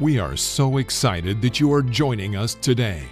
We 0.00 0.18
are 0.18 0.36
so 0.36 0.78
excited 0.78 1.40
that 1.42 1.60
you 1.60 1.72
are 1.72 1.80
joining 1.80 2.34
us 2.34 2.54
today. 2.54 3.04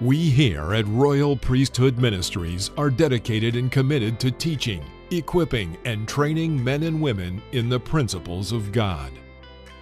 We 0.00 0.16
here 0.16 0.74
at 0.74 0.84
Royal 0.88 1.36
Priesthood 1.36 1.96
Ministries 1.96 2.72
are 2.76 2.90
dedicated 2.90 3.54
and 3.54 3.70
committed 3.70 4.18
to 4.18 4.32
teaching, 4.32 4.84
equipping, 5.12 5.78
and 5.84 6.08
training 6.08 6.62
men 6.62 6.82
and 6.82 7.00
women 7.00 7.40
in 7.52 7.68
the 7.68 7.78
principles 7.78 8.50
of 8.50 8.72
God. 8.72 9.12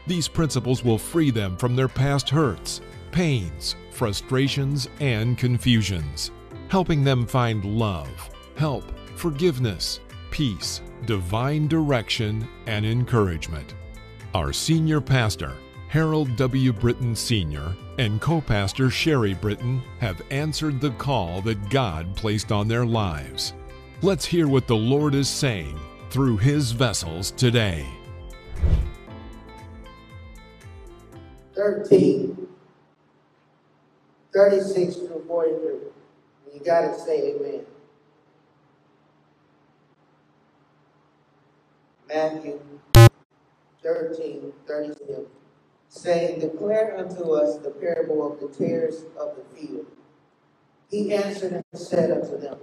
These 0.06 0.28
principles 0.28 0.84
will 0.84 0.98
free 0.98 1.30
them 1.30 1.56
from 1.56 1.74
their 1.74 1.88
past 1.88 2.28
hurts, 2.28 2.82
pains, 3.12 3.74
frustrations, 3.90 4.90
and 5.00 5.38
confusions, 5.38 6.32
helping 6.68 7.02
them 7.02 7.26
find 7.26 7.64
love, 7.64 8.10
help, 8.56 8.84
forgiveness, 9.16 10.00
peace, 10.30 10.82
divine 11.06 11.66
direction, 11.66 12.46
and 12.66 12.84
encouragement. 12.84 13.74
Our 14.34 14.52
senior 14.52 15.00
pastor, 15.00 15.54
Harold 15.92 16.36
W. 16.36 16.72
Britton 16.72 17.14
Sr., 17.14 17.76
and 17.98 18.18
co 18.18 18.40
pastor 18.40 18.88
Sherry 18.88 19.34
Britton 19.34 19.82
have 20.00 20.22
answered 20.30 20.80
the 20.80 20.92
call 20.92 21.42
that 21.42 21.68
God 21.68 22.16
placed 22.16 22.50
on 22.50 22.66
their 22.66 22.86
lives. 22.86 23.52
Let's 24.00 24.24
hear 24.24 24.48
what 24.48 24.66
the 24.66 24.74
Lord 24.74 25.14
is 25.14 25.28
saying 25.28 25.78
through 26.08 26.38
His 26.38 26.72
vessels 26.72 27.32
today. 27.32 27.86
13, 31.56 32.48
36 34.32 34.96
through 34.96 35.24
43. 35.26 36.54
You 36.54 36.64
got 36.64 36.90
to 36.90 36.98
say 36.98 37.34
amen. 37.34 37.66
Matthew 42.08 42.58
13, 43.82 44.54
37 44.66 45.26
saying, 45.92 46.40
Declare 46.40 46.96
unto 46.98 47.32
us 47.32 47.58
the 47.58 47.70
parable 47.70 48.26
of 48.32 48.40
the 48.40 48.48
tares 48.48 49.04
of 49.18 49.36
the 49.36 49.44
field. 49.54 49.86
He 50.90 51.14
answered 51.14 51.52
and 51.52 51.64
said 51.74 52.10
unto 52.10 52.38
them, 52.38 52.58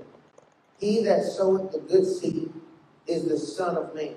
He 0.80 1.04
that 1.04 1.24
soweth 1.24 1.72
the 1.72 1.80
good 1.80 2.06
seed 2.06 2.52
is 3.08 3.26
the 3.26 3.38
Son 3.38 3.78
of 3.78 3.94
Man. 3.94 4.16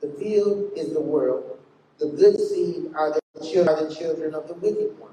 The 0.00 0.08
field 0.08 0.72
is 0.76 0.92
the 0.92 1.00
world. 1.00 1.58
The 1.98 2.08
good 2.08 2.38
seed 2.40 2.90
are 2.96 3.12
the 3.12 3.20
children, 3.40 3.68
are 3.68 3.88
the 3.88 3.94
children 3.94 4.34
of 4.34 4.48
the 4.48 4.54
wicked 4.54 4.98
one. 4.98 5.12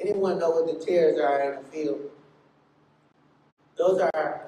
Anyone 0.00 0.38
know 0.38 0.50
what 0.50 0.66
the 0.66 0.84
tares 0.84 1.18
are 1.20 1.40
in 1.40 1.62
the 1.62 1.68
field? 1.70 2.00
Those 3.78 4.00
are. 4.14 4.46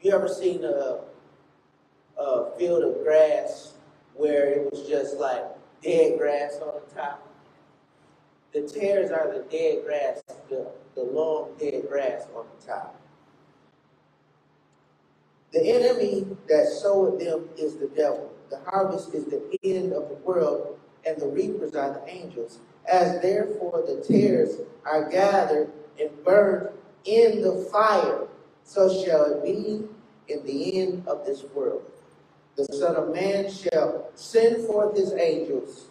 You 0.00 0.12
ever 0.12 0.28
seen 0.28 0.64
a, 0.64 1.00
a 2.18 2.56
field 2.58 2.84
of 2.84 3.04
grass 3.04 3.74
where 4.14 4.48
it 4.48 4.70
was 4.70 4.88
just 4.88 5.16
like 5.18 5.44
dead 5.82 6.18
grass 6.18 6.58
on 6.62 6.80
the 6.86 6.94
top. 6.94 7.24
The 8.52 8.62
tares 8.62 9.10
are 9.10 9.32
the 9.32 9.44
dead 9.50 9.84
grass, 9.84 10.22
the, 10.48 10.70
the 10.94 11.02
long 11.02 11.50
dead 11.58 11.84
grass 11.88 12.26
on 12.34 12.46
the 12.58 12.66
top. 12.66 13.00
The 15.52 15.66
enemy 15.66 16.26
that 16.48 16.66
sowed 16.66 17.20
them 17.20 17.48
is 17.56 17.76
the 17.76 17.88
devil. 17.88 18.32
The 18.50 18.58
harvest 18.60 19.14
is 19.14 19.26
the 19.26 19.58
end 19.62 19.92
of 19.92 20.08
the 20.08 20.14
world, 20.16 20.78
and 21.06 21.20
the 21.20 21.26
reapers 21.28 21.74
are 21.74 21.92
the 21.92 22.08
angels. 22.08 22.58
As 22.90 23.20
therefore 23.20 23.84
the 23.86 24.02
tares 24.06 24.60
are 24.84 25.10
gathered 25.10 25.70
and 26.00 26.10
burned 26.24 26.70
in 27.04 27.42
the 27.42 27.68
fire, 27.70 28.26
so 28.64 28.88
shall 29.04 29.24
it 29.24 29.44
be 29.44 29.84
in 30.28 30.44
the 30.44 30.80
end 30.80 31.06
of 31.06 31.24
this 31.24 31.44
world 31.54 31.82
the 32.58 32.72
Son 32.74 32.96
of 32.96 33.14
Man 33.14 33.50
shall 33.50 34.10
send 34.16 34.66
forth 34.66 34.96
his 34.96 35.12
angels, 35.14 35.86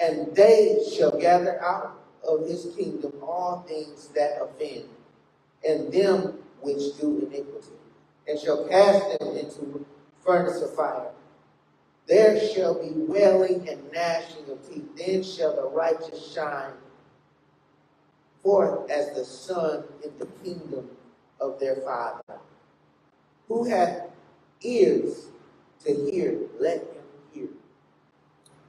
and 0.00 0.34
they 0.34 0.78
shall 0.96 1.18
gather 1.18 1.60
out 1.62 2.00
of 2.26 2.46
his 2.46 2.68
kingdom 2.76 3.12
all 3.20 3.64
things 3.66 4.08
that 4.14 4.40
offend, 4.40 4.88
and 5.66 5.92
them 5.92 6.38
which 6.60 6.96
do 7.00 7.18
iniquity, 7.18 7.72
and 8.28 8.38
shall 8.38 8.68
cast 8.68 9.18
them 9.18 9.36
into 9.36 9.84
furnace 10.24 10.62
of 10.62 10.74
fire. 10.74 11.10
There 12.06 12.40
shall 12.54 12.74
be 12.74 12.92
wailing 12.92 13.68
and 13.68 13.92
gnashing 13.92 14.48
of 14.50 14.66
teeth. 14.68 14.96
Then 14.96 15.22
shall 15.22 15.54
the 15.56 15.68
righteous 15.68 16.32
shine 16.32 16.72
forth 18.42 18.90
as 18.90 19.14
the 19.14 19.24
sun 19.24 19.84
in 20.02 20.10
the 20.18 20.26
kingdom 20.42 20.88
of 21.40 21.60
their 21.60 21.76
Father. 21.76 22.40
Who 23.48 23.64
hath 23.64 24.04
ears 24.62 25.26
hear, 25.96 26.38
let 26.60 26.78
him 26.78 27.02
hear. 27.32 27.48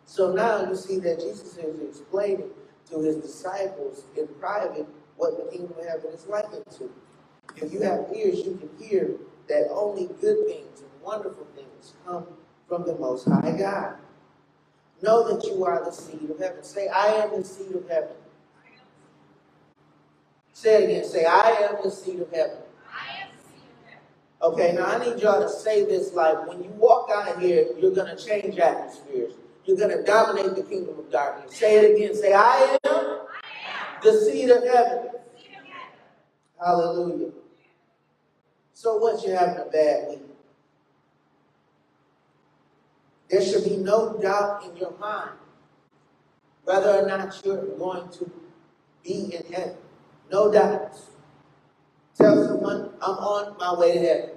So 0.05 0.33
now 0.33 0.67
you 0.69 0.75
see 0.75 0.99
that 0.99 1.19
Jesus 1.19 1.57
is 1.57 1.81
explaining 1.81 2.49
to 2.89 3.01
his 3.01 3.17
disciples 3.17 4.03
in 4.17 4.27
private 4.39 4.87
what 5.17 5.37
the 5.37 5.51
kingdom 5.51 5.75
of 5.79 5.85
heaven 5.85 6.11
is 6.13 6.25
likened 6.27 6.65
to. 6.77 6.91
If 7.57 7.71
you 7.73 7.81
have 7.81 8.07
ears, 8.15 8.39
you 8.39 8.57
can 8.57 8.69
hear 8.87 9.11
that 9.47 9.67
only 9.71 10.07
good 10.21 10.47
things 10.47 10.81
and 10.81 10.89
wonderful 11.03 11.47
things 11.55 11.93
come 12.05 12.25
from 12.67 12.85
the 12.85 12.95
Most 12.97 13.27
High 13.27 13.55
God. 13.57 13.95
Know 15.01 15.33
that 15.33 15.45
you 15.45 15.65
are 15.65 15.83
the 15.83 15.91
seed 15.91 16.29
of 16.29 16.39
heaven. 16.39 16.63
Say, 16.63 16.87
I 16.87 17.07
am 17.07 17.31
the 17.37 17.43
seed 17.43 17.75
of 17.75 17.87
heaven. 17.89 18.15
Say 20.53 20.83
it 20.83 20.89
again. 20.89 21.05
Say, 21.05 21.25
I 21.25 21.69
am 21.69 21.77
the 21.83 21.89
seed 21.91 22.19
of 22.19 22.31
heaven. 22.31 22.57
Okay, 24.41 24.71
now 24.73 24.85
I 24.85 25.03
need 25.03 25.21
y'all 25.21 25.41
to 25.41 25.49
say 25.49 25.83
this 25.85 26.13
like 26.13 26.47
when 26.47 26.63
you 26.63 26.69
walk 26.71 27.09
out 27.13 27.35
of 27.35 27.41
here, 27.41 27.67
you're 27.77 27.93
going 27.93 28.15
to 28.15 28.23
change 28.23 28.57
atmospheres. 28.57 29.33
You're 29.65 29.77
going 29.77 29.95
to 29.95 30.03
dominate 30.03 30.55
the 30.55 30.63
kingdom 30.63 30.97
of 30.97 31.11
darkness. 31.11 31.57
Say 31.57 31.77
it 31.77 31.95
again. 31.95 32.15
Say, 32.15 32.33
I 32.33 32.77
am, 32.83 32.91
I 32.91 32.99
am. 32.99 33.17
the 34.01 34.13
seed 34.13 34.49
of 34.49 34.63
heaven. 34.63 35.09
Hallelujah. 36.59 37.31
So 38.73 38.97
what 38.97 39.23
you 39.23 39.31
having 39.31 39.57
a 39.57 39.69
bad 39.69 40.09
week? 40.09 40.21
There 43.29 43.41
should 43.41 43.65
be 43.65 43.77
no 43.77 44.17
doubt 44.17 44.63
in 44.63 44.75
your 44.77 44.97
mind 44.97 45.31
whether 46.63 46.91
or 46.91 47.07
not 47.07 47.39
you're 47.45 47.65
going 47.77 48.09
to 48.09 48.31
be 49.03 49.35
in 49.35 49.53
heaven. 49.53 49.75
No 50.31 50.51
doubts. 50.51 51.09
Tell 52.15 52.35
someone, 52.35 52.48
I'm 53.09 53.17
on 53.17 53.57
my 53.57 53.73
way 53.79 53.93
to 53.93 53.99
heaven. 53.99 54.29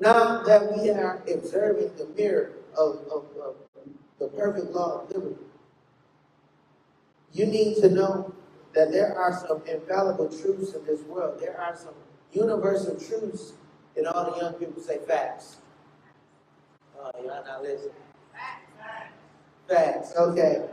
Now 0.00 0.42
that 0.44 0.76
we 0.76 0.90
are 0.90 1.22
observing 1.32 1.92
the 1.96 2.06
mirror 2.16 2.52
of, 2.76 3.00
of, 3.12 3.24
of 3.44 3.54
the 4.18 4.28
perfect 4.28 4.72
law 4.72 5.02
of 5.02 5.10
liberty, 5.10 5.36
you 7.32 7.46
need 7.46 7.76
to 7.76 7.90
know 7.90 8.34
that 8.74 8.90
there 8.92 9.14
are 9.14 9.32
some 9.46 9.62
infallible 9.66 10.28
truths 10.28 10.74
in 10.74 10.84
this 10.86 11.02
world. 11.02 11.38
There 11.40 11.60
are 11.60 11.76
some 11.76 11.94
universal 12.32 12.98
truths, 12.98 13.52
that 13.94 14.06
all 14.06 14.30
the 14.30 14.38
young 14.38 14.54
people 14.54 14.82
say 14.82 14.98
facts. 15.06 15.58
Oh, 16.98 17.10
y'all 17.22 17.44
not 17.44 17.62
listening. 17.62 17.92
Facts, 19.68 20.12
okay. 20.16 20.66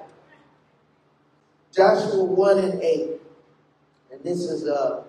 Joshua 1.74 2.24
1 2.24 2.60
and 2.60 2.82
8. 2.82 3.10
And 4.12 4.24
this 4.24 4.40
is 4.40 4.68
uh, 4.68 5.04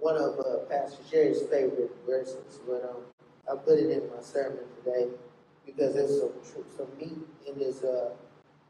one 0.00 0.16
of 0.16 0.38
uh, 0.40 0.64
Pastor 0.70 1.02
Jerry's 1.10 1.42
favorite 1.42 1.94
verses, 2.06 2.60
but 2.66 2.82
um, 2.84 3.02
I 3.50 3.56
put 3.56 3.78
it 3.78 3.90
in 3.90 4.08
my 4.08 4.22
sermon 4.22 4.64
today 4.82 5.08
because 5.66 5.94
there's 5.94 6.20
some 6.20 6.64
some 6.76 6.88
meat 6.98 7.18
in 7.46 7.58
this 7.58 7.84
uh, 7.84 8.10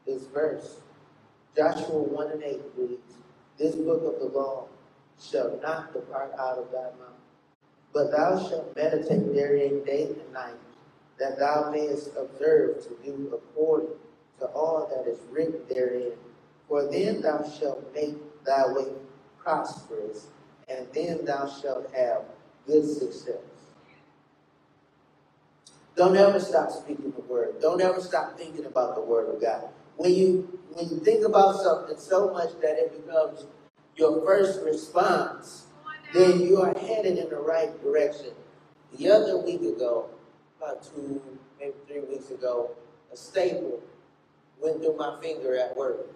this 0.05 0.27
verse. 0.27 0.81
Joshua 1.55 2.01
1 2.03 2.31
and 2.31 2.43
8 2.43 2.59
reads, 2.77 3.13
This 3.57 3.75
book 3.75 4.03
of 4.05 4.19
the 4.19 4.37
law 4.37 4.67
shall 5.19 5.59
not 5.61 5.93
depart 5.93 6.31
out 6.39 6.57
of 6.57 6.71
thy 6.71 6.85
mouth, 6.97 7.19
but 7.93 8.11
thou 8.11 8.39
shalt 8.39 8.73
meditate 8.75 9.33
therein 9.33 9.83
day 9.83 10.05
and 10.05 10.33
night, 10.33 10.55
that 11.19 11.37
thou 11.37 11.69
mayest 11.69 12.11
observe 12.17 12.81
to 12.83 12.89
do 13.03 13.33
according 13.33 13.95
to 14.39 14.45
all 14.47 14.87
that 14.89 15.11
is 15.11 15.19
written 15.29 15.59
therein. 15.69 16.13
For 16.69 16.89
then 16.89 17.21
thou 17.21 17.43
shalt 17.59 17.93
make 17.93 18.15
thy 18.45 18.71
way 18.71 18.93
prosperous, 19.37 20.27
and 20.71 20.87
then 20.93 21.25
thou 21.25 21.47
shalt 21.49 21.89
have 21.93 22.23
good 22.65 22.85
success. 22.87 23.35
Don't 25.95 26.15
ever 26.15 26.39
stop 26.39 26.71
speaking 26.71 27.11
the 27.11 27.21
word. 27.21 27.59
Don't 27.61 27.81
ever 27.81 28.01
stop 28.01 28.37
thinking 28.37 28.65
about 28.65 28.95
the 28.95 29.01
word 29.01 29.33
of 29.33 29.41
God. 29.41 29.65
When 29.97 30.13
you 30.13 30.59
when 30.73 30.89
you 30.89 30.99
think 30.99 31.25
about 31.25 31.57
something 31.57 31.97
so 31.97 32.31
much 32.31 32.49
that 32.61 32.77
it 32.77 33.05
becomes 33.05 33.45
your 33.97 34.25
first 34.25 34.61
response, 34.63 35.65
then 36.13 36.39
you 36.39 36.61
are 36.61 36.73
headed 36.77 37.17
in 37.17 37.29
the 37.29 37.35
right 37.35 37.69
direction. 37.83 38.31
The 38.97 39.09
other 39.09 39.37
week 39.37 39.61
ago, 39.61 40.09
about 40.57 40.83
two, 40.83 41.21
maybe 41.59 41.73
three 41.87 41.99
weeks 42.01 42.31
ago, 42.31 42.71
a 43.11 43.17
staple 43.17 43.81
went 44.61 44.77
through 44.77 44.95
my 44.95 45.19
finger 45.21 45.57
at 45.57 45.75
work. 45.75 46.07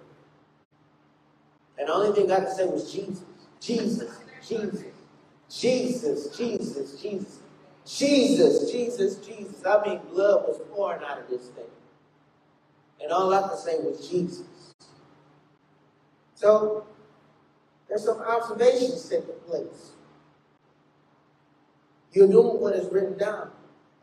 And 1.77 1.89
the 1.89 1.93
only 1.93 2.15
thing 2.15 2.31
I 2.31 2.39
could 2.39 2.55
say 2.55 2.65
was 2.65 2.91
Jesus, 2.93 3.23
Jesus, 3.59 4.24
Jesus, 4.47 4.83
Jesus, 5.49 6.37
Jesus, 6.37 7.01
Jesus, 7.01 7.39
Jesus, 7.85 8.71
Jesus, 8.71 9.15
Jesus. 9.17 9.65
I 9.65 9.87
mean, 9.87 9.99
blood 10.11 10.43
was 10.47 10.61
pouring 10.71 11.03
out 11.03 11.19
of 11.19 11.29
this 11.29 11.47
thing. 11.49 11.65
And 13.01 13.11
all 13.11 13.33
I 13.33 13.47
could 13.47 13.59
say 13.59 13.77
was 13.79 14.09
Jesus. 14.09 14.45
So 16.35 16.85
there's 17.87 18.05
some 18.05 18.19
observations 18.19 19.07
taking 19.09 19.35
place. 19.47 19.91
You're 22.13 22.27
doing 22.27 22.61
what 22.61 22.75
is 22.75 22.91
written 22.91 23.17
down. 23.17 23.51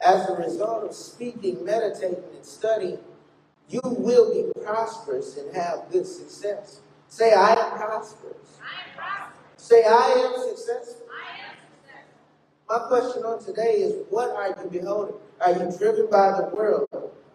As 0.04 0.28
a 0.28 0.34
result 0.34 0.84
of 0.84 0.94
speaking, 0.94 1.64
meditating, 1.64 2.22
and 2.34 2.44
studying, 2.44 2.98
you 3.68 3.80
will 3.84 4.32
be 4.32 4.60
prosperous 4.62 5.36
and 5.36 5.54
have 5.56 5.90
good 5.90 6.06
success. 6.06 6.80
Say, 7.08 7.32
I 7.32 7.52
am 7.54 7.78
prosperous. 7.78 8.58
I 8.60 8.81
am 8.81 8.81
prosperous. 8.81 8.81
Say, 9.72 9.84
I 9.84 10.28
am 10.28 10.34
successful. 10.50 11.06
I 11.08 11.48
am 11.48 11.56
successful. 11.80 12.19
My 12.69 12.78
question 12.88 13.24
on 13.24 13.42
today 13.42 13.76
is, 13.76 14.04
what 14.10 14.28
are 14.28 14.48
you 14.48 14.69
beholding? 14.69 15.14
Are 15.40 15.52
you 15.52 15.74
driven 15.78 16.10
by 16.10 16.38
the 16.38 16.54
world? 16.54 16.86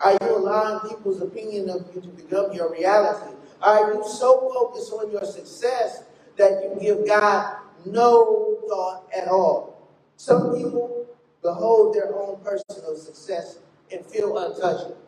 Are 0.01 0.11
you 0.11 0.37
allowing 0.37 0.87
people's 0.87 1.19
opinion 1.19 1.67
of 1.71 1.87
you 1.95 1.99
to 1.99 2.07
become 2.09 2.53
your 2.53 2.71
reality? 2.71 3.33
Are 3.59 3.91
you 3.91 4.03
so 4.07 4.51
focused 4.53 4.93
on 4.93 5.11
your 5.11 5.25
success 5.25 6.03
that 6.37 6.61
you 6.61 6.79
give 6.79 7.07
God 7.07 7.57
no 7.87 8.59
thought 8.69 9.07
at 9.17 9.27
all? 9.29 9.89
Some 10.17 10.55
people 10.55 11.07
behold 11.41 11.95
their 11.95 12.15
own 12.15 12.39
personal 12.43 12.95
success 12.97 13.57
and 13.91 14.05
feel 14.05 14.37
untouchable. 14.37 14.99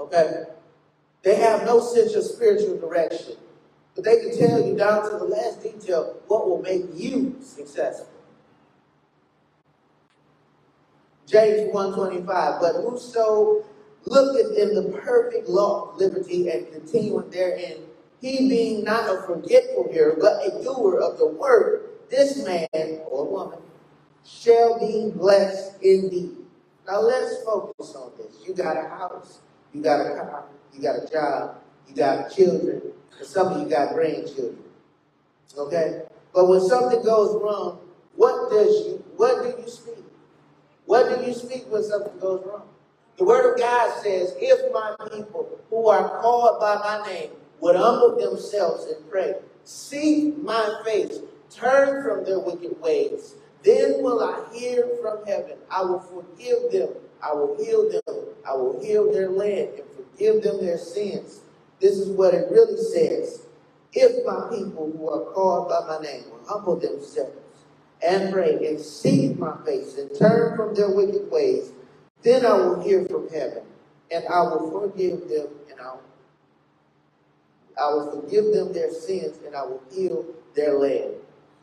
Okay? 0.00 0.42
They 1.22 1.36
have 1.36 1.64
no 1.64 1.78
sense 1.78 2.16
of 2.16 2.24
spiritual 2.24 2.78
direction. 2.80 3.36
But 3.96 4.04
they 4.04 4.20
can 4.20 4.38
tell 4.38 4.64
you 4.64 4.76
down 4.76 5.10
to 5.10 5.18
the 5.18 5.24
last 5.24 5.62
detail 5.62 6.20
what 6.28 6.48
will 6.48 6.62
make 6.62 6.84
you 6.94 7.36
successful. 7.40 8.08
James 11.26 11.72
1.25, 11.72 12.60
but 12.60 12.74
whoso 12.74 13.64
looketh 14.04 14.56
in 14.56 14.74
the 14.74 14.98
perfect 14.98 15.48
law 15.48 15.90
of 15.90 15.96
liberty 15.96 16.50
and 16.50 16.70
continueth 16.70 17.32
therein, 17.32 17.78
he 18.20 18.48
being 18.48 18.84
not 18.84 19.08
a 19.08 19.22
forgetful 19.22 19.88
hearer, 19.90 20.16
but 20.20 20.46
a 20.46 20.62
doer 20.62 21.00
of 21.00 21.18
the 21.18 21.26
word, 21.26 21.90
this 22.10 22.44
man 22.44 22.68
or 23.10 23.26
woman 23.26 23.58
shall 24.24 24.78
be 24.78 25.10
blessed 25.14 25.82
indeed. 25.82 26.36
Now 26.86 27.00
let's 27.00 27.42
focus 27.44 27.94
on 27.96 28.12
this. 28.16 28.46
You 28.46 28.54
got 28.54 28.76
a 28.76 28.88
house, 28.88 29.40
you 29.72 29.82
got 29.82 30.00
a 30.00 30.14
car, 30.14 30.44
you 30.72 30.82
got 30.82 31.02
a 31.02 31.10
job, 31.10 31.56
you 31.88 31.94
got 31.94 32.30
children, 32.30 32.82
and 33.18 33.26
some 33.26 33.48
of 33.48 33.62
you 33.62 33.68
got 33.68 33.94
grandchildren. 33.94 34.58
Okay? 35.56 36.02
But 36.34 36.48
when 36.48 36.60
something 36.60 37.02
goes 37.02 37.40
wrong, 37.42 37.80
what 38.14 38.50
does 38.50 38.86
you 38.86 39.04
what 39.16 39.42
do 39.42 39.62
you 39.62 39.68
speak? 39.68 40.04
What 40.84 41.18
do 41.18 41.26
you 41.26 41.32
speak 41.32 41.64
when 41.68 41.82
something 41.82 42.18
goes 42.18 42.44
wrong? 42.46 42.68
The 43.16 43.24
word 43.24 43.52
of 43.52 43.58
God 43.58 44.02
says, 44.02 44.34
if 44.38 44.72
my 44.72 44.94
people 45.10 45.58
who 45.70 45.88
are 45.88 46.20
called 46.20 46.60
by 46.60 46.76
my 46.76 47.06
name 47.08 47.30
would 47.60 47.76
humble 47.76 48.16
themselves 48.16 48.84
and 48.84 49.10
pray, 49.10 49.34
seek 49.64 50.36
my 50.42 50.82
face, 50.84 51.20
turn 51.50 52.04
from 52.04 52.24
their 52.24 52.38
wicked 52.38 52.78
ways, 52.80 53.36
then 53.62 54.02
will 54.02 54.22
I 54.22 54.44
hear 54.54 54.86
from 55.00 55.24
heaven. 55.26 55.56
I 55.70 55.82
will 55.82 56.00
forgive 56.00 56.70
them. 56.70 56.90
I 57.22 57.32
will 57.32 57.56
heal 57.56 57.90
them. 57.90 58.24
I 58.46 58.54
will 58.54 58.80
heal 58.80 59.10
their 59.10 59.30
land 59.30 59.70
and 59.78 59.84
forgive 59.96 60.42
them 60.42 60.64
their 60.64 60.78
sins. 60.78 61.40
This 61.80 61.98
is 61.98 62.08
what 62.10 62.34
it 62.34 62.50
really 62.50 62.76
says. 62.76 63.46
If 63.92 64.24
my 64.26 64.48
people 64.50 64.92
who 64.96 65.08
are 65.10 65.32
called 65.32 65.68
by 65.68 65.80
my 65.86 66.02
name 66.02 66.24
will 66.30 66.46
humble 66.46 66.76
themselves 66.76 67.36
and 68.06 68.32
pray 68.32 68.66
and 68.66 68.80
seek 68.80 69.38
my 69.38 69.56
face 69.64 69.96
and 69.98 70.10
turn 70.18 70.56
from 70.56 70.74
their 70.74 70.90
wicked 70.90 71.30
ways, 71.30 71.72
then 72.22 72.44
I 72.44 72.54
will 72.54 72.82
hear 72.82 73.06
from 73.06 73.28
heaven 73.28 73.62
and 74.10 74.24
I 74.26 74.42
will 74.42 74.70
forgive 74.70 75.28
them 75.28 75.48
and 75.70 75.80
I 75.80 75.92
will, 75.92 76.02
I 77.80 77.94
will 77.94 78.20
forgive 78.20 78.52
them 78.52 78.72
their 78.72 78.92
sins 78.92 79.38
and 79.46 79.54
I 79.54 79.62
will 79.62 79.82
heal 79.90 80.24
their 80.54 80.78
land. 80.78 81.14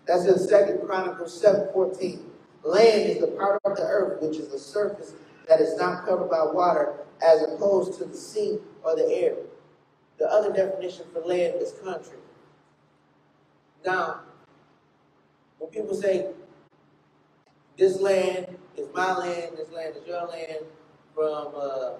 That's 0.05 0.25
in 0.25 0.37
Second 0.39 0.85
Chronicles 0.85 1.39
7 1.39 1.69
14. 1.73 2.31
Land 2.63 3.09
is 3.09 3.19
the 3.19 3.27
part 3.27 3.61
of 3.65 3.75
the 3.75 3.83
earth 3.83 4.21
which 4.21 4.37
is 4.37 4.49
the 4.49 4.59
surface 4.59 5.13
that 5.47 5.59
is 5.61 5.77
not 5.77 6.05
covered 6.05 6.29
by 6.29 6.43
water, 6.43 6.95
as 7.21 7.43
opposed 7.43 7.97
to 7.99 8.05
the 8.05 8.15
sea 8.15 8.59
or 8.83 8.95
the 8.95 9.07
air. 9.07 9.35
The 10.19 10.25
other 10.29 10.53
definition 10.53 11.05
for 11.13 11.21
land 11.21 11.55
is 11.59 11.73
country. 11.83 12.17
Now, 13.85 14.21
when 15.59 15.69
people 15.71 15.95
say, 15.95 16.27
this 17.77 17.99
land 17.99 18.57
is 18.77 18.87
my 18.93 19.17
land, 19.17 19.57
this 19.57 19.71
land 19.71 19.95
is 19.95 20.07
your 20.07 20.27
land, 20.27 20.65
from 21.15 21.53
uh, 21.55 21.91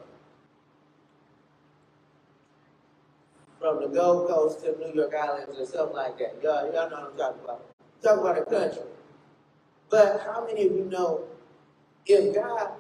from 3.60 3.81
the 3.81 3.88
Gold 3.88 4.27
Coast 4.27 4.63
to 4.66 4.77
New 4.77 4.94
York 4.94 5.13
Islands 5.16 5.57
or 5.57 5.66
something 5.66 5.95
like 5.95 6.18
that. 6.19 6.36
Y'all, 6.44 6.66
y'all 6.74 6.89
know 6.89 6.98
what 6.98 7.12
I'm 7.12 7.18
talking 7.18 7.44
about 7.44 7.74
talk 8.04 8.19
about 8.19 8.38
a 8.38 8.45
country. 8.45 8.83
But 9.89 10.21
how 10.25 10.45
many 10.45 10.66
of 10.66 10.71
you 10.74 10.86
know 10.86 11.24
if 12.06 12.36
God 12.36 12.71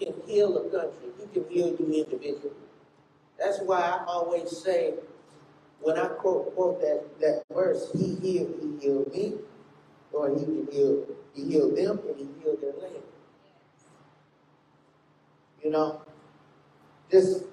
can 0.00 0.14
heal 0.26 0.56
a 0.56 0.70
country, 0.70 1.08
he 1.18 1.26
can 1.32 1.50
heal 1.50 1.68
you 1.68 2.04
individually? 2.04 2.52
That's 3.38 3.60
why 3.60 3.80
I 3.80 4.04
always 4.06 4.56
say, 4.56 4.94
when 5.80 5.98
I 5.98 6.06
quote, 6.08 6.54
quote 6.54 6.80
that, 6.80 7.04
that 7.20 7.42
verse, 7.52 7.90
he 7.94 8.14
healed, 8.16 8.54
he 8.60 8.86
healed 8.86 9.12
me, 9.12 9.34
or 10.12 10.30
he 10.30 10.44
can 10.44 10.68
heal, 10.70 11.06
he 11.34 11.44
healed 11.44 11.76
them 11.76 12.00
and 12.08 12.16
he 12.16 12.28
healed 12.42 12.60
their 12.60 12.72
land. 12.80 13.02
You 15.62 15.70
know, 15.70 16.02
just 17.10 17.44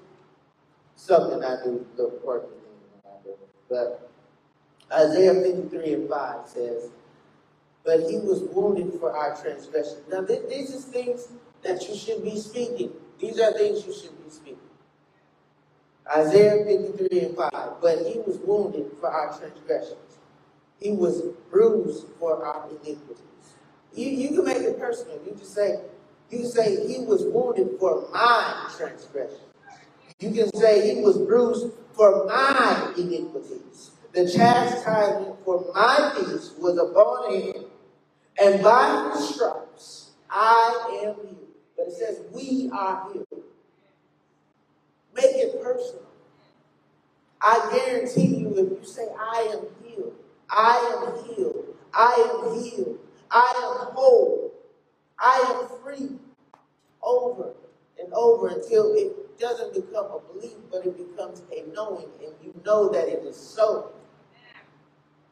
something 0.96 1.42
I 1.44 1.62
do, 1.64 1.86
the 1.96 2.08
important 2.08 2.52
thing 2.52 3.02
I 3.04 3.24
do. 3.24 3.34
But 3.68 4.10
Isaiah 4.92 5.34
53 5.34 5.94
and 5.94 6.08
5 6.08 6.48
says, 6.48 6.90
but 7.84 8.00
he 8.00 8.18
was 8.18 8.42
wounded 8.52 8.98
for 9.00 9.16
our 9.16 9.36
transgression. 9.40 9.98
Now, 10.10 10.24
th- 10.24 10.48
these 10.48 10.74
are 10.74 10.80
things 10.80 11.28
that 11.62 11.88
you 11.88 11.96
should 11.96 12.22
be 12.22 12.38
speaking. 12.38 12.92
These 13.18 13.40
are 13.40 13.52
things 13.52 13.86
you 13.86 13.94
should 13.94 14.22
be 14.24 14.30
speaking. 14.30 14.59
Isaiah 16.16 16.64
53 16.64 17.20
and 17.20 17.36
5. 17.36 17.52
But 17.80 17.98
he 18.06 18.18
was 18.20 18.38
wounded 18.44 18.90
for 19.00 19.10
our 19.10 19.38
transgressions. 19.38 20.18
He 20.80 20.92
was 20.92 21.22
bruised 21.50 22.06
for 22.18 22.44
our 22.44 22.68
iniquities. 22.68 23.16
You, 23.94 24.08
you 24.08 24.28
can 24.28 24.44
make 24.44 24.58
it 24.58 24.78
personal. 24.78 25.20
You 25.26 25.34
just 25.38 25.54
say, 25.54 25.80
you 26.30 26.44
say 26.44 26.86
he 26.86 27.04
was 27.04 27.24
wounded 27.24 27.78
for 27.78 28.08
my 28.12 28.70
transgressions. 28.76 29.40
You 30.20 30.30
can 30.32 30.52
say 30.54 30.94
he 30.94 31.00
was 31.00 31.18
bruised 31.18 31.72
for 31.92 32.26
my 32.26 32.92
iniquities. 32.96 33.92
The 34.12 34.28
chastisement 34.28 35.36
for 35.44 35.70
my 35.74 36.12
peace 36.16 36.52
was 36.58 36.76
upon 36.78 37.32
him, 37.34 37.64
and 38.42 38.62
by 38.62 39.12
his 39.14 39.34
stripes 39.34 40.10
I 40.28 41.04
am 41.04 41.14
healed. 41.26 41.46
But 41.76 41.86
it 41.88 41.92
says 41.94 42.22
we 42.32 42.70
are 42.72 43.12
healed. 43.12 43.26
Make 45.20 45.36
it 45.36 45.62
personal. 45.62 46.02
I 47.42 47.70
guarantee 47.74 48.36
you, 48.38 48.50
if 48.50 48.56
you 48.56 48.84
say, 48.84 49.08
I 49.18 49.52
am 49.52 49.66
healed, 49.84 50.14
I 50.48 50.96
am 51.06 51.24
healed, 51.24 51.76
I 51.92 52.12
am 52.30 52.62
healed, 52.62 52.98
I 53.30 53.52
am 53.56 53.94
whole, 53.94 54.52
I 55.18 55.58
am 55.60 55.78
free, 55.82 56.18
over 57.02 57.54
and 57.98 58.12
over 58.14 58.48
until 58.48 58.94
it 58.94 59.38
doesn't 59.38 59.74
become 59.74 60.06
a 60.06 60.20
belief, 60.32 60.56
but 60.70 60.86
it 60.86 60.96
becomes 60.96 61.42
a 61.52 61.64
knowing, 61.72 62.08
and 62.24 62.34
you 62.42 62.54
know 62.64 62.88
that 62.90 63.08
it 63.08 63.24
is 63.24 63.36
so. 63.36 63.92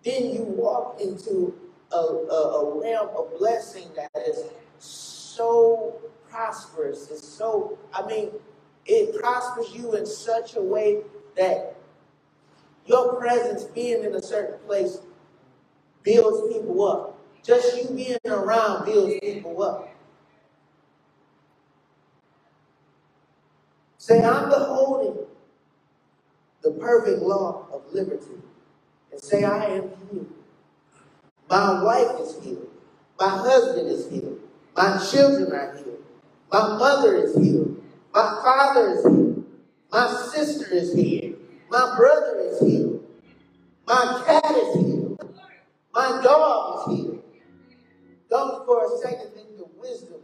Then 0.04 0.30
you 0.35 0.42
walk 0.42 1.00
into 1.00 1.54
a, 1.92 1.97
a, 1.97 2.00
a 2.00 2.80
realm 2.80 3.09
of 3.16 3.38
blessing 3.38 3.88
that 3.97 4.11
is 4.26 4.45
so 4.78 6.00
prosperous. 6.30 7.11
It's 7.11 7.26
so, 7.26 7.78
I 7.92 8.07
mean, 8.07 8.30
it 8.88 9.21
prospers 9.21 9.75
you 9.75 9.95
in 9.95 10.07
such 10.07 10.57
a 10.57 10.62
way 10.62 11.02
that 11.37 11.76
your 12.87 13.16
presence 13.16 13.64
being 13.64 14.02
in 14.02 14.14
a 14.14 14.23
certain 14.23 14.59
place 14.66 14.99
builds 16.02 16.52
people 16.52 16.85
up. 16.87 17.18
Just 17.45 17.76
you 17.76 17.95
being 17.95 18.18
around 18.26 18.87
builds 18.87 19.14
people 19.21 19.62
up. 19.62 19.88
Say, 23.99 24.25
I'm 24.25 24.49
beholding 24.49 25.26
the 26.62 26.71
perfect 26.73 27.21
law 27.23 27.66
of 27.73 27.83
liberty. 27.92 28.40
And 29.12 29.21
say, 29.21 29.45
I 29.45 29.66
am 29.66 29.90
healed. 30.11 30.33
My 31.50 31.83
wife 31.83 32.21
is 32.21 32.42
healed. 32.42 32.68
My 33.21 33.28
husband 33.28 33.88
is 33.88 34.11
healed. 34.11 34.40
My 34.76 35.04
children 35.11 35.52
are 35.52 35.76
healed. 35.76 36.04
My 36.50 36.78
mother 36.78 37.16
is 37.16 37.35
healed. 37.37 37.83
My 38.14 38.40
father 38.42 38.90
is 38.92 39.04
here. 39.04 39.44
My 39.92 40.28
sister 40.34 40.74
is 40.74 40.94
here. 40.94 41.34
My 41.70 41.94
brother 41.96 42.40
is 42.40 42.60
here. 42.60 43.00
My 43.86 44.22
cat 44.26 44.56
is 44.56 44.74
here. 44.86 45.16
My 45.94 46.20
dog 46.22 46.90
is 46.90 46.98
here. 46.98 47.18
Don't 48.30 48.66
for 48.66 48.84
a 48.86 48.98
second 48.98 49.32
think 49.34 49.56
the 49.56 49.66
wisdom 49.78 50.20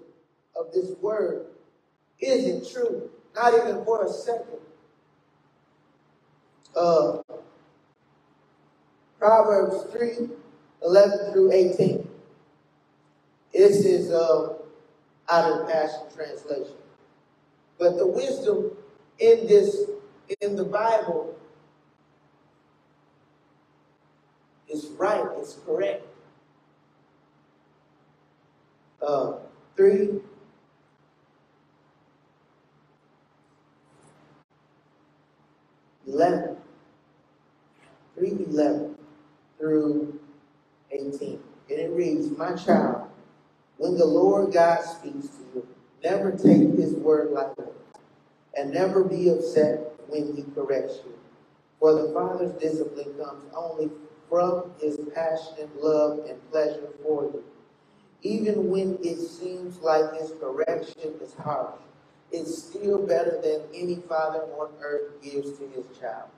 of 0.59 0.73
this 0.73 0.91
word 1.01 1.47
isn't 2.21 2.71
true. 2.73 3.11
Not 3.35 3.55
even 3.55 3.85
for 3.85 4.05
a 4.05 4.09
second. 4.09 4.59
uh, 6.77 7.19
Proverbs 9.19 9.91
3 9.93 10.29
11 10.85 11.33
through 11.33 11.53
18. 11.53 12.09
This 13.55 13.85
is 13.85 14.11
uh, 14.11 14.55
out 15.31 15.51
of 15.53 15.59
the 15.61 15.73
Passion 15.73 16.01
Translation. 16.15 16.77
But 17.79 17.97
the 17.97 18.07
wisdom 18.07 18.71
in 19.19 19.47
this, 19.47 19.91
in 20.41 20.57
the 20.57 20.65
Bible, 20.65 21.37
is 24.69 24.87
right, 24.97 25.25
it's 25.39 25.59
correct. 25.67 26.07
Uh, 29.03 29.35
3 29.77 30.21
11. 36.07 36.57
311 38.17 38.95
through 39.59 40.21
18. 40.91 41.41
And 41.71 41.79
it 41.79 41.91
reads, 41.91 42.31
My 42.37 42.55
child, 42.55 43.09
when 43.79 43.97
the 43.97 44.05
Lord 44.05 44.53
God 44.53 44.83
speaks 44.85 45.29
to 45.29 45.43
you, 45.55 45.67
never 46.05 46.31
take 46.33 46.77
his 46.77 46.93
word 46.95 47.33
lightly, 47.33 47.65
and 48.57 48.73
never 48.73 49.03
be 49.03 49.31
upset 49.31 49.81
when 50.09 50.37
he 50.37 50.45
corrects 50.55 50.99
you. 51.05 51.15
For 51.81 51.95
the 51.95 52.13
Father's 52.13 52.53
discipline 52.53 53.15
comes 53.15 53.45
only 53.57 53.91
from 54.29 54.71
his 54.81 55.01
passionate 55.15 55.71
love 55.83 56.21
and 56.29 56.51
pleasure 56.51 56.89
for 57.03 57.25
you. 57.25 57.45
Even 58.23 58.71
when 58.71 58.99
it 59.03 59.19
seems 59.19 59.79
like 59.79 60.15
his 60.19 60.33
correction 60.41 61.15
is 61.23 61.35
harsh, 61.35 61.81
it's 62.33 62.63
still 62.63 63.07
better 63.07 63.41
than 63.43 63.63
any 63.75 63.97
father 64.09 64.43
on 64.59 64.71
earth 64.83 65.23
gives 65.23 65.59
to 65.59 65.69
his 65.69 65.85
child. 65.99 66.29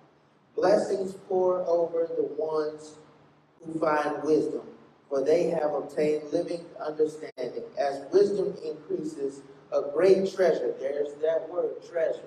Blessings 0.55 1.15
pour 1.29 1.61
over 1.67 2.09
the 2.17 2.25
ones 2.43 2.97
who 3.65 3.79
find 3.79 4.23
wisdom, 4.23 4.63
for 5.09 5.23
they 5.23 5.45
have 5.51 5.75
obtained 5.75 6.25
living 6.33 6.65
understanding. 6.85 7.63
As 7.79 8.03
wisdom 8.13 8.55
increases, 8.65 9.43
a 9.73 9.83
great 9.93 10.33
treasure, 10.33 10.75
there's 10.79 11.15
that 11.23 11.49
word, 11.51 11.71
treasure. 11.91 12.21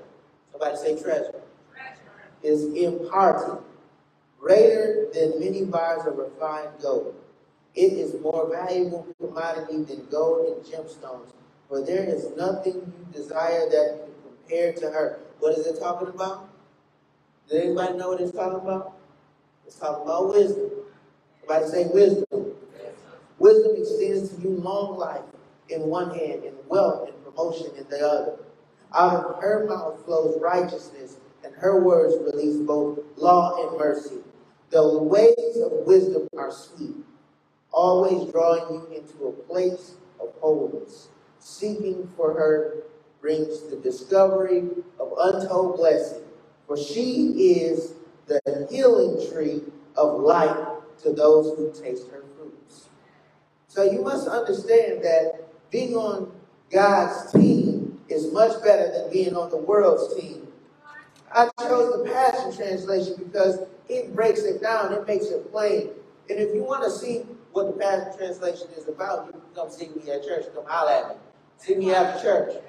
Somebody 0.52 0.78
say 0.78 1.02
treasure. 1.02 1.42
treasure. 1.74 1.96
Is 2.44 2.66
imparted, 2.74 3.64
greater 4.40 5.08
than 5.14 5.40
many 5.40 5.66
bars 5.66 6.06
of 6.06 6.18
refined 6.18 6.72
gold. 6.82 7.16
It 7.76 7.94
is 7.94 8.20
more 8.22 8.50
valuable 8.50 9.08
commodity 9.20 9.84
than 9.84 10.06
gold 10.12 10.48
and 10.48 10.66
gemstones, 10.66 11.32
for 11.68 11.86
there 11.86 12.04
is 12.04 12.30
nothing 12.38 12.76
you 12.76 13.08
desire 13.14 13.70
that 13.70 14.00
can 14.02 14.14
compare 14.24 14.74
to 14.74 14.90
her. 14.92 15.20
What 15.40 15.58
is 15.58 15.68
it 15.68 15.80
talking 15.80 16.10
about? 16.10 16.50
Does 17.48 17.62
anybody 17.62 17.98
know 17.98 18.10
what 18.10 18.22
it's 18.22 18.32
talking 18.32 18.60
about? 18.60 18.94
It's 19.66 19.76
talking 19.76 20.04
about 20.04 20.30
wisdom. 20.30 20.70
Somebody 21.40 21.68
say 21.72 21.88
wisdom. 21.94 22.54
Wisdom 23.40 23.76
extends 23.78 24.30
to 24.36 24.42
you 24.42 24.50
long 24.50 24.98
life 24.98 25.22
in 25.70 25.82
one 25.84 26.10
hand 26.12 26.44
and 26.44 26.58
wealth 26.68 27.08
and 27.08 27.19
promotion 27.40 27.72
in 27.78 27.86
the 27.90 28.00
other. 28.08 28.40
Out 28.96 29.26
of 29.26 29.42
her 29.44 29.68
mouth 29.68 30.06
flows 30.06 30.40
righteousness, 30.42 31.18
and 31.44 31.56
her 31.56 31.82
words 31.84 32.16
release 32.34 32.58
both 32.58 33.00
law 33.18 33.70
and 33.70 33.80
mercy. 33.80 34.18
The 34.72 35.00
ways 35.00 35.58
of 35.64 35.86
wisdom 35.88 36.28
are 36.38 36.52
sweet, 36.52 36.96
always 37.72 38.32
drawing 38.32 38.74
you 38.76 38.98
into 38.98 39.26
a 39.28 39.32
place 39.34 39.96
of 40.22 40.30
holiness 40.42 41.10
seeking 41.40 42.10
for 42.18 42.34
her 42.34 42.84
brings 43.22 43.62
the 43.70 43.78
discovery 43.78 44.64
of 45.00 45.14
untold 45.20 45.78
blessing, 45.78 46.24
for 46.68 46.78
she 46.78 47.54
is 47.56 47.94
the 48.28 48.68
healing 48.72 49.32
tree 49.32 49.62
of 49.98 50.20
life 50.22 50.68
to 51.04 51.14
those 51.14 51.58
who 51.58 51.72
taste 51.74 52.10
her 52.12 52.24
fruits. 52.38 52.90
So 53.68 53.84
you 53.84 54.02
must 54.04 54.28
understand 54.28 55.04
that 55.04 55.50
being 55.72 55.96
on 55.96 56.32
God's 56.72 57.32
team 57.32 58.00
is 58.10 58.32
much 58.32 58.62
better 58.64 58.92
than 58.92 59.12
being 59.12 59.36
on 59.36 59.50
the 59.50 59.58
world's 59.58 60.16
team. 60.20 60.48
I 61.32 61.50
chose 61.62 62.04
the 62.04 62.10
Passion 62.12 62.56
Translation 62.56 63.16
because 63.18 63.60
it 63.88 64.16
breaks 64.16 64.42
it 64.42 64.62
down, 64.62 64.94
it 64.94 65.08
makes 65.08 65.26
it 65.26 65.52
plain. 65.52 65.90
And 66.30 66.40
if 66.40 66.54
you 66.54 66.64
want 66.64 66.84
to 66.84 66.92
see 66.92 67.20
what 67.52 67.68
the 67.68 67.74
Passion 67.74 68.18
Translation 68.18 68.68
is 68.78 68.88
about, 68.88 69.28
you 69.28 69.32
can 69.34 69.42
come 69.56 69.70
see 69.70 69.90
me 69.90 70.12
at 70.12 70.24
church, 70.24 70.46
come 70.54 70.66
holler 70.68 70.92
at 70.92 71.10
me. 71.10 71.16
See 71.58 71.76
me 71.76 71.94
after 71.94 72.22
church. 72.22 72.64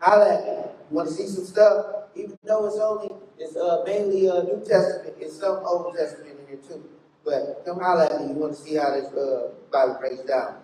Holla 0.00 0.34
at 0.34 0.44
me. 0.44 0.52
You 0.90 0.96
want 0.96 1.08
to 1.08 1.14
see 1.14 1.26
some 1.26 1.44
stuff? 1.44 1.86
Even 2.14 2.38
though 2.44 2.66
it's 2.66 2.78
only, 2.78 3.10
it's 3.38 3.56
uh, 3.56 3.82
mainly 3.86 4.28
uh, 4.28 4.42
New 4.42 4.62
Testament, 4.66 5.14
it's 5.20 5.38
some 5.38 5.60
Old 5.64 5.94
Testament 5.96 6.38
in 6.40 6.46
here 6.46 6.58
too. 6.68 6.84
But 7.24 7.62
come 7.64 7.80
holla 7.80 8.06
at 8.06 8.20
me. 8.20 8.28
You 8.28 8.34
want 8.34 8.54
to 8.54 8.60
see 8.60 8.74
how 8.76 8.90
this 8.92 9.12
uh, 9.12 9.50
Bible 9.72 9.96
breaks 10.00 10.22
down. 10.22 10.56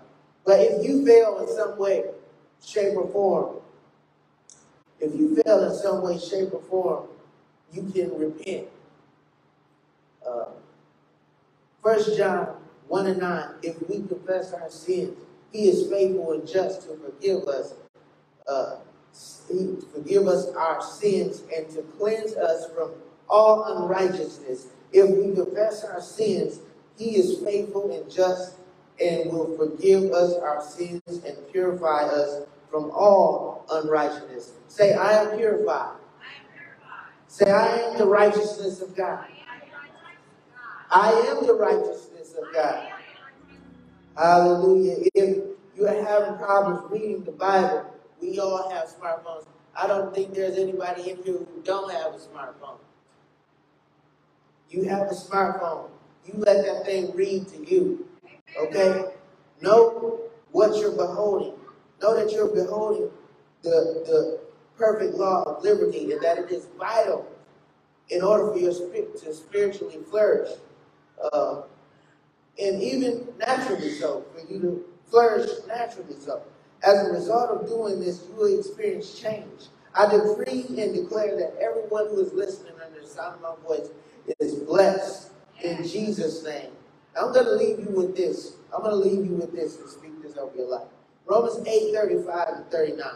But 0.44 0.60
if 0.60 0.84
you 0.84 1.04
fail 1.04 1.38
in 1.40 1.48
some 1.54 1.78
way, 1.78 2.04
shape, 2.64 2.96
or 2.96 3.08
form, 3.08 3.56
if 5.00 5.14
you 5.14 5.36
fail 5.42 5.64
in 5.64 5.74
some 5.74 6.02
way, 6.02 6.18
shape, 6.18 6.52
or 6.52 6.62
form, 6.62 7.08
you 7.72 7.82
can 7.92 8.16
repent. 8.18 8.68
Uh, 10.26 10.46
First 11.82 12.16
John 12.16 12.56
1 12.88 13.06
and 13.06 13.20
9, 13.20 13.48
if 13.62 13.88
we 13.88 14.06
confess 14.06 14.52
our 14.52 14.70
sins, 14.70 15.16
he 15.52 15.68
is 15.68 15.90
faithful 15.90 16.32
and 16.32 16.46
just 16.46 16.82
to 16.82 16.96
forgive 16.96 17.48
us, 17.48 17.74
uh, 18.46 18.76
forgive 19.92 20.26
us 20.26 20.48
our 20.56 20.80
sins 20.80 21.42
and 21.54 21.68
to 21.70 21.82
cleanse 21.98 22.34
us 22.36 22.66
from 22.74 22.92
all 23.28 23.64
unrighteousness. 23.64 24.68
If 24.92 25.10
we 25.10 25.34
confess 25.34 25.84
our 25.84 26.00
sins, 26.00 26.60
He 26.98 27.16
is 27.16 27.38
faithful 27.42 27.90
and 27.90 28.10
just 28.10 28.56
and 29.02 29.32
will 29.32 29.56
forgive 29.56 30.12
us 30.12 30.34
our 30.36 30.62
sins 30.62 31.02
and 31.08 31.36
purify 31.52 32.04
us 32.04 32.46
from 32.70 32.90
all 32.92 33.66
unrighteousness. 33.70 34.52
Say, 34.68 34.94
I 34.94 35.12
am 35.24 35.38
purified. 35.38 35.96
Say, 37.28 37.50
I 37.50 37.68
am 37.78 37.98
the 37.98 38.06
righteousness 38.06 38.82
of 38.82 38.96
God. 38.96 39.26
I 40.90 41.10
am 41.30 41.46
the 41.46 41.54
righteousness 41.54 42.34
of 42.40 42.54
God. 42.54 42.88
Hallelujah. 44.16 44.96
If 45.14 45.38
you're 45.76 46.04
having 46.04 46.36
problems 46.38 46.90
reading 46.90 47.24
the 47.24 47.32
Bible, 47.32 47.86
we 48.20 48.38
all 48.40 48.70
have 48.70 48.88
smartphones. 48.88 49.46
I 49.76 49.86
don't 49.86 50.14
think 50.14 50.34
there's 50.34 50.58
anybody 50.58 51.10
in 51.10 51.16
here 51.18 51.34
who 51.38 51.48
don't 51.64 51.92
have 51.92 52.14
a 52.14 52.18
smartphone. 52.18 52.78
You 54.70 54.84
have 54.84 55.02
a 55.08 55.14
smartphone. 55.14 55.90
You 56.26 56.34
let 56.36 56.64
that 56.66 56.86
thing 56.86 57.12
read 57.14 57.48
to 57.48 57.66
you. 57.70 58.06
Okay? 58.58 59.04
Know 59.60 60.20
what 60.50 60.76
you're 60.78 60.96
beholding. 60.96 61.54
Know 62.00 62.16
that 62.16 62.32
you're 62.32 62.52
beholding 62.52 63.10
the, 63.62 64.02
the 64.06 64.40
perfect 64.76 65.14
law 65.14 65.42
of 65.44 65.62
liberty 65.62 66.12
and 66.12 66.20
that 66.22 66.38
it 66.38 66.50
is 66.50 66.66
vital 66.78 67.26
in 68.10 68.22
order 68.22 68.52
for 68.52 68.58
your 68.58 68.72
spirit 68.72 69.16
to 69.22 69.32
spiritually 69.32 69.98
flourish. 70.10 70.50
Uh, 71.32 71.62
and 72.60 72.82
even 72.82 73.28
naturally 73.38 73.90
so, 73.90 74.24
for 74.34 74.52
you 74.52 74.60
to 74.60 74.84
flourish 75.08 75.50
naturally 75.66 76.16
so. 76.18 76.42
As 76.82 77.06
a 77.06 77.12
result 77.12 77.50
of 77.50 77.68
doing 77.68 78.00
this, 78.00 78.24
you 78.28 78.34
will 78.34 78.58
experience 78.58 79.18
change. 79.18 79.68
I 79.94 80.06
decree 80.06 80.64
and 80.68 80.94
declare 80.94 81.36
that 81.36 81.54
everyone 81.60 82.08
who 82.08 82.20
is 82.20 82.32
listening 82.32 82.72
under 82.84 83.00
the 83.00 83.06
sound 83.06 83.36
of 83.44 83.58
my 83.62 83.68
voice 83.68 83.88
is 84.40 84.54
blessed 84.54 85.30
in 85.62 85.86
Jesus' 85.86 86.44
name. 86.44 86.70
I'm 87.16 87.32
going 87.32 87.44
to 87.44 87.52
leave 87.52 87.78
you 87.80 87.90
with 87.90 88.16
this. 88.16 88.56
I'm 88.74 88.82
going 88.82 89.02
to 89.02 89.08
leave 89.08 89.26
you 89.26 89.36
with 89.36 89.52
this 89.52 89.78
and 89.78 89.88
speak 89.88 90.22
this 90.22 90.36
over 90.36 90.56
your 90.56 90.68
life. 90.68 90.88
Romans 91.26 91.66
8 91.66 91.94
35 91.94 92.48
and 92.54 92.70
39. 92.70 93.06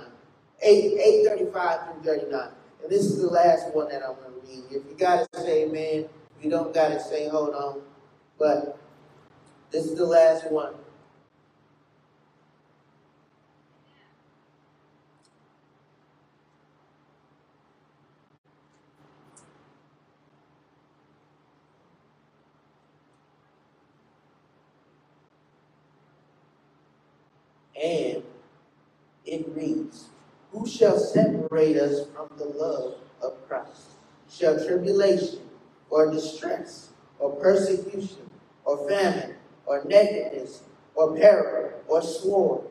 8, 0.62 0.98
8 0.98 1.26
35 1.26 1.80
through 2.02 2.02
39. 2.02 2.48
And 2.82 2.92
this 2.92 3.04
is 3.04 3.20
the 3.20 3.28
last 3.28 3.74
one 3.74 3.88
that 3.88 4.02
I'm 4.02 4.16
going 4.16 4.40
to 4.40 4.46
read. 4.46 4.64
If 4.70 4.88
you 4.88 4.96
got 4.98 5.30
to 5.32 5.40
say 5.40 5.64
amen. 5.64 6.08
You 6.42 6.50
don't 6.50 6.74
got 6.74 6.88
to 6.88 7.00
say 7.00 7.28
hold 7.28 7.54
on. 7.54 7.82
But 8.38 8.78
this 9.70 9.86
is 9.86 9.96
the 9.96 10.04
last 10.04 10.50
one. 10.50 10.74
And 27.86 28.24
it 29.26 29.46
reads, 29.54 30.06
Who 30.52 30.66
shall 30.66 30.98
separate 30.98 31.76
us 31.78 32.06
from 32.14 32.30
the 32.38 32.46
love 32.46 32.96
of 33.22 33.48
Christ? 33.48 33.92
Shall 34.30 34.64
tribulation 34.66 35.40
or 35.90 36.10
distress 36.12 36.90
or 37.20 37.32
persecution 37.36 38.30
or 38.64 38.88
famine 38.88 39.36
or 39.66 39.84
nakedness, 39.86 40.62
or 40.96 41.16
peril, 41.16 41.72
or 41.88 42.02
sword, 42.02 42.62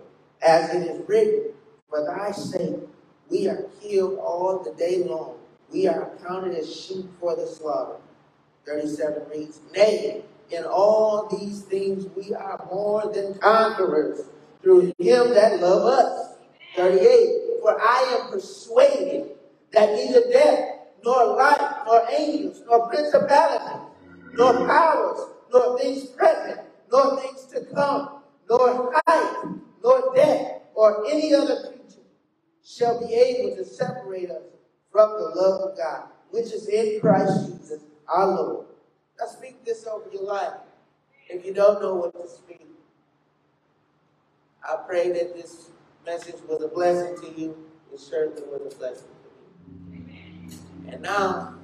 as 0.41 0.75
it 0.75 0.84
is 0.89 1.10
written, 1.10 1.51
For 1.89 2.05
thy 2.05 2.31
sake 2.31 2.77
we 3.29 3.48
are 3.50 3.65
killed 3.81 4.19
all 4.19 4.60
the 4.63 4.74
day 4.74 5.03
long. 5.03 5.38
We 5.72 5.88
are 5.88 6.12
counted 6.27 6.55
as 6.57 6.74
sheep 6.75 7.05
for 7.19 7.36
the 7.36 7.48
slaughter. 7.48 7.98
37 8.67 9.24
reads, 9.31 9.62
Nay, 9.75 10.24
in 10.51 10.65
all 10.65 11.27
these 11.29 11.63
things 11.63 12.07
we 12.17 12.34
are 12.36 12.67
more 12.72 13.12
than 13.13 13.36
conquerors 13.39 14.22
through 14.65 14.93
him 15.00 15.36
that 15.36 15.62
love 15.62 15.86
us. 15.88 16.36
38, 16.77 17.62
for 17.63 17.81
I 17.81 18.19
am 18.22 18.31
persuaded 18.34 19.31
that 19.74 19.91
neither 19.93 20.31
death, 20.31 20.69
nor 21.05 21.38
life, 21.38 21.77
nor 21.88 22.03
angels, 22.17 22.63
nor 22.67 22.89
principalities, 22.89 23.89
nor 24.36 24.67
powers, 24.67 25.22
nor 25.53 25.79
things 25.79 26.07
present, 26.07 26.62
nor 26.91 27.22
things 27.22 27.45
to 27.48 27.65
come, 27.75 28.24
nor 28.50 28.93
height, 29.07 29.45
nor 29.84 30.15
depth, 30.15 30.63
or 30.75 31.05
any 31.10 31.36
other 31.36 31.57
creature 31.69 32.01
shall 32.65 33.00
be 33.07 33.13
able 33.15 33.57
to 33.57 33.65
separate 33.65 34.31
us 34.31 34.43
from 34.91 35.12
the 35.12 35.34
love 35.36 35.72
of 35.72 35.77
God, 35.77 36.10
which 36.31 36.53
is 36.53 36.69
in 36.69 37.01
Christ 37.01 37.48
Jesus 37.48 37.81
our 38.10 38.27
Lord. 38.27 38.67
Now 39.19 39.27
speak 39.27 39.65
this 39.65 39.88
over 39.88 40.10
your 40.13 40.24
life. 40.25 40.53
If 41.29 41.45
you 41.45 41.53
don't 41.53 41.81
know 41.81 41.95
what 41.95 42.13
to 42.22 42.29
speak, 42.29 42.64
I 44.67 44.77
pray 44.88 45.12
that 45.12 45.36
this 45.36 45.69
message 46.05 46.36
was 46.48 46.63
a 46.63 46.67
blessing 46.67 47.15
to 47.22 47.39
you. 47.39 47.55
It 47.93 48.00
certainly 48.00 48.41
was 48.50 48.74
a 48.74 48.77
blessing 48.77 49.07
to 49.24 50.00
me. 50.00 50.57
And 50.88 51.01
now, 51.01 51.55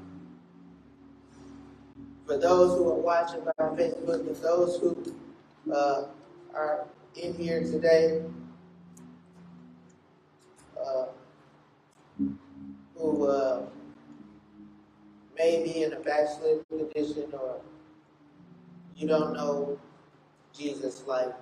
for 2.26 2.38
those 2.38 2.78
who 2.78 2.90
are 2.90 3.00
watching 3.00 3.42
by 3.44 3.52
Facebook 3.60 4.28
and 4.28 4.36
those 4.38 4.78
who 4.78 5.16
uh, 5.74 6.04
are 6.54 6.86
in 7.16 7.34
here 7.34 7.62
today, 7.62 8.24
uh, 10.80 11.06
who 12.98 13.28
uh, 13.28 13.64
may 15.38 15.64
be 15.64 15.84
in 15.84 15.94
a 15.94 16.00
backslid 16.00 16.64
condition 16.70 17.26
or 17.34 17.60
you 18.96 19.08
don't 19.08 19.34
know 19.34 19.80
Jesus 20.54 21.04
like 21.08 21.34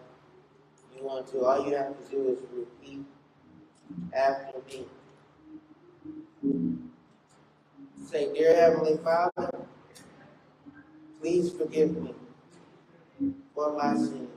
you 0.99 1.05
want 1.05 1.27
to, 1.27 1.45
all 1.45 1.65
you 1.67 1.75
have 1.75 1.95
to 1.97 2.11
do 2.11 2.29
is 2.29 2.39
repeat 2.53 3.05
after 4.13 4.59
me. 4.67 4.85
Say, 8.05 8.33
Dear 8.33 8.55
Heavenly 8.55 8.97
Father, 8.97 9.65
please 11.21 11.53
forgive 11.53 11.95
me 11.95 12.13
for 13.53 13.77
my 13.77 13.95
sins. 13.95 14.29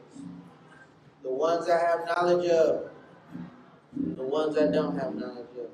The 1.22 1.30
ones 1.30 1.68
I 1.68 1.78
have 1.78 2.06
knowledge 2.06 2.48
of, 2.50 2.90
the 3.96 4.22
ones 4.22 4.56
I 4.58 4.66
don't 4.66 4.98
have 4.98 5.14
knowledge 5.14 5.46
of. 5.58 5.70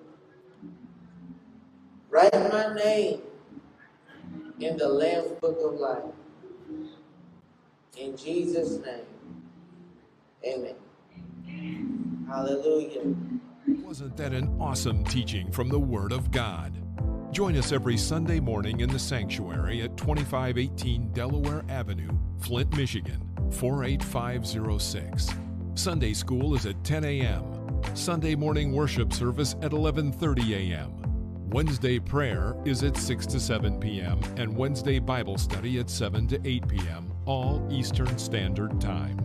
Write 2.11 2.33
my 2.33 2.75
name 2.75 3.21
in 4.61 4.77
the 4.77 4.89
Lamb's 4.89 5.33
Book 5.41 5.59
of 5.63 5.81
Life. 5.81 6.05
In 7.99 8.17
Jesus' 8.17 8.79
name, 8.85 9.05
amen. 10.45 10.75
Hallelujah. 12.29 13.15
Wasn't 13.83 14.17
that 14.17 14.33
an 14.33 14.55
awesome 14.61 15.05
teaching 15.05 15.51
from 15.51 15.69
the 15.69 15.79
Word 15.79 16.13
of 16.13 16.31
God? 16.31 16.75
Join 17.33 17.57
us 17.57 17.73
every 17.73 17.97
Sunday 17.97 18.41
morning 18.41 18.81
in 18.81 18.89
the 18.89 18.99
sanctuary 18.99 19.83
at 19.83 19.97
2518 19.97 21.13
Delaware 21.13 21.65
Avenue, 21.69 22.11
Flint, 22.39 22.75
Michigan, 22.77 23.29
48506. 23.51 25.29
Sunday 25.75 26.13
school 26.13 26.55
is 26.55 26.67
at 26.67 26.83
10 26.85 27.05
a.m. 27.05 27.81
Sunday 27.95 28.35
morning 28.35 28.73
worship 28.73 29.13
service 29.13 29.55
at 29.63 29.73
11:30 29.73 30.73
a.m. 30.73 30.95
Wednesday 31.51 31.99
prayer 31.99 32.55
is 32.65 32.83
at 32.83 32.97
6 32.97 33.27
to 33.27 33.41
7 33.41 33.81
p.m. 33.81 34.21
and 34.37 34.55
Wednesday 34.55 34.99
Bible 34.99 35.39
study 35.39 35.79
at 35.79 35.89
7 35.89 36.27
to 36.29 36.41
8 36.45 36.69
p.m., 36.69 37.11
all 37.25 37.67
Eastern 37.71 38.19
Standard 38.19 38.79
Time. 38.81 39.17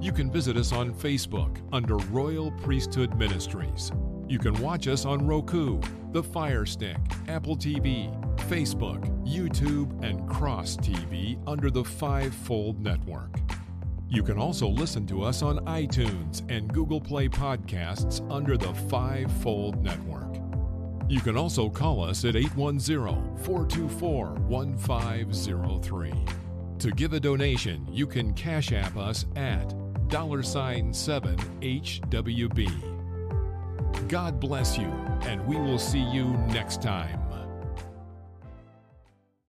You 0.00 0.12
can 0.12 0.30
visit 0.30 0.56
us 0.56 0.72
on 0.72 0.94
Facebook 0.94 1.58
under 1.72 1.96
Royal 1.96 2.52
Priesthood 2.52 3.16
Ministries. 3.18 3.90
You 4.28 4.38
can 4.38 4.54
watch 4.62 4.86
us 4.86 5.04
on 5.04 5.26
Roku, 5.26 5.80
the 6.12 6.22
Fire 6.22 6.64
Stick, 6.64 6.98
Apple 7.26 7.56
TV, 7.56 8.08
Facebook, 8.48 9.04
YouTube, 9.26 10.00
and 10.04 10.28
Cross 10.28 10.76
TV 10.76 11.42
under 11.48 11.68
the 11.68 11.82
Fivefold 11.82 12.80
Network. 12.80 13.34
You 14.08 14.22
can 14.22 14.38
also 14.38 14.68
listen 14.68 15.04
to 15.08 15.24
us 15.24 15.42
on 15.42 15.58
iTunes 15.66 16.48
and 16.48 16.72
Google 16.72 17.00
Play 17.00 17.28
Podcasts 17.28 18.24
under 18.30 18.56
the 18.56 18.72
Fivefold 18.88 19.82
Network. 19.82 20.36
You 21.08 21.20
can 21.20 21.36
also 21.36 21.68
call 21.68 22.04
us 22.04 22.24
at 22.24 22.36
810 22.36 23.36
424 23.44 24.26
1503. 24.46 26.12
To 26.78 26.90
give 26.92 27.12
a 27.12 27.18
donation, 27.18 27.84
you 27.90 28.06
can 28.06 28.32
Cash 28.34 28.72
App 28.72 28.96
us 28.96 29.26
at 29.34 29.74
dollar 30.08 30.42
sign 30.42 30.92
7 30.92 31.36
HWB. 31.60 32.70
God 34.08 34.40
bless 34.40 34.78
you, 34.78 34.88
and 35.22 35.46
we 35.46 35.56
will 35.56 35.78
see 35.78 36.00
you 36.00 36.24
next 36.48 36.80
time. 36.80 37.27